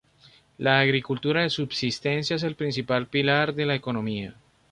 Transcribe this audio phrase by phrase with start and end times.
[0.57, 4.35] La agricultura de subsistencia es el principal pilar de la economía.